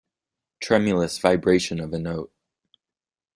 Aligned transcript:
Tremulous 0.59 1.19
vibration 1.19 1.79
of 1.79 1.93
a 1.93 1.99
note. 1.99 2.33